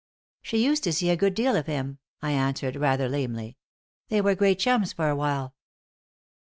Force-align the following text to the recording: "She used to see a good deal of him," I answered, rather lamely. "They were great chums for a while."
"She 0.41 0.65
used 0.65 0.83
to 0.85 0.93
see 0.93 1.11
a 1.11 1.15
good 1.15 1.35
deal 1.35 1.55
of 1.55 1.67
him," 1.67 1.99
I 2.23 2.31
answered, 2.31 2.75
rather 2.75 3.07
lamely. 3.07 3.59
"They 4.07 4.19
were 4.19 4.33
great 4.33 4.57
chums 4.57 4.91
for 4.93 5.09
a 5.09 5.15
while." 5.15 5.53